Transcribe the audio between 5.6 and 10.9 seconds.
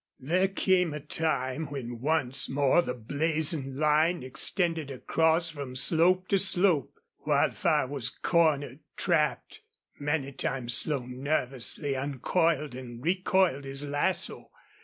slope to slope. Wildfire was cornered, trapped. Many times